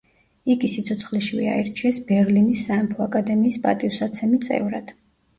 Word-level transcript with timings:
იგი 0.51 0.67
სიცოცხლეშივე 0.75 1.43
აირჩიეს 1.55 1.99
ბერლინის 2.07 2.63
სამეფო 2.69 3.03
აკადემიის 3.07 3.59
პატივსაცემი 3.67 4.41
წევრად. 4.49 4.91